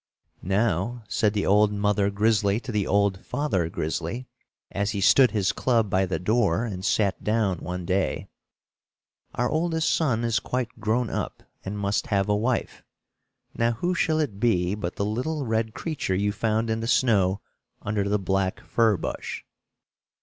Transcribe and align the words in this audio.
"Now," 0.41 1.03
said 1.07 1.33
the 1.35 1.45
old 1.45 1.71
mother 1.71 2.09
Grizzly 2.09 2.59
to 2.61 2.71
the 2.71 2.87
old 2.87 3.23
father 3.23 3.69
Grizzly, 3.69 4.27
as 4.71 4.89
he 4.97 4.99
stood 4.99 5.29
his 5.29 5.51
club 5.51 5.91
by 5.91 6.07
the 6.07 6.17
door 6.17 6.65
and 6.65 6.83
sat 6.83 7.23
down 7.23 7.59
one 7.59 7.85
day, 7.85 8.27
"our 9.35 9.47
oldest 9.47 9.93
son 9.93 10.23
is 10.23 10.39
quite 10.39 10.79
grown 10.79 11.11
up 11.11 11.43
and 11.63 11.77
must 11.77 12.07
have 12.07 12.27
a 12.29 12.35
wife. 12.35 12.83
Now, 13.53 13.73
who 13.73 13.93
shall 13.93 14.19
it 14.19 14.39
be 14.39 14.73
but 14.73 14.95
the 14.95 15.05
little 15.05 15.45
red 15.45 15.75
creature 15.75 16.15
you 16.15 16.31
found 16.31 16.71
in 16.71 16.79
the 16.79 16.87
snow 16.87 17.39
under 17.83 18.09
the 18.09 18.17
black 18.17 18.61
fir 18.61 18.97
bush." 18.97 19.43